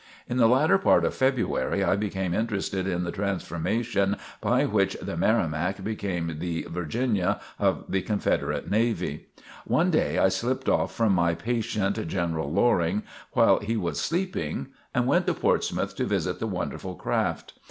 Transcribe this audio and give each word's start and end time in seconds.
In 0.27 0.37
the 0.37 0.47
latter 0.47 0.79
part 0.79 1.05
of 1.05 1.13
February, 1.13 1.83
I 1.83 1.95
became 1.95 2.33
interested 2.33 2.87
in 2.87 3.03
the 3.03 3.11
transformation 3.11 4.17
by 4.41 4.65
which 4.65 4.95
the 4.99 5.15
"Merrimac" 5.15 5.83
became 5.83 6.39
the 6.39 6.63
"Virginia" 6.71 7.39
of 7.59 7.83
the 7.87 8.01
Confederate 8.01 8.67
Navy. 8.71 9.27
One 9.63 9.91
day 9.91 10.17
I 10.17 10.29
slipped 10.29 10.67
off 10.67 10.91
from 10.91 11.13
my 11.13 11.35
patient, 11.35 12.07
General 12.07 12.51
Loring, 12.51 13.03
while 13.33 13.59
he 13.59 13.77
was 13.77 14.01
sleeping, 14.01 14.69
and 14.91 15.05
went 15.05 15.27
to 15.27 15.35
Portsmouth 15.35 15.95
to 15.97 16.05
visit 16.05 16.39
the 16.39 16.47
wonderful 16.47 16.95
craft. 16.95 17.53